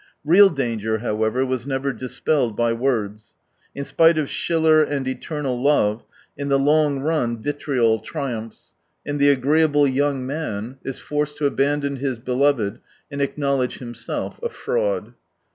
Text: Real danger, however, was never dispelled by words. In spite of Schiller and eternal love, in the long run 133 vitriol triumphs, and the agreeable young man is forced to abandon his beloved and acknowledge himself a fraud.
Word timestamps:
Real 0.25 0.49
danger, 0.49 0.97
however, 0.97 1.45
was 1.45 1.67
never 1.67 1.93
dispelled 1.93 2.57
by 2.57 2.73
words. 2.73 3.35
In 3.75 3.85
spite 3.85 4.17
of 4.17 4.31
Schiller 4.31 4.81
and 4.81 5.07
eternal 5.07 5.61
love, 5.61 6.05
in 6.35 6.49
the 6.49 6.57
long 6.57 7.01
run 7.01 7.35
133 7.35 7.43
vitriol 7.51 7.99
triumphs, 7.99 8.73
and 9.05 9.19
the 9.19 9.29
agreeable 9.29 9.87
young 9.87 10.25
man 10.25 10.79
is 10.83 10.97
forced 10.97 11.37
to 11.37 11.45
abandon 11.45 11.97
his 11.97 12.17
beloved 12.17 12.79
and 13.11 13.21
acknowledge 13.21 13.77
himself 13.77 14.39
a 14.41 14.49
fraud. 14.49 15.13